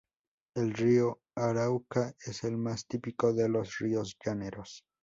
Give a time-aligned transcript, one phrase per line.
[0.55, 4.83] El río Arauca es el más típico de los ríos llaneros.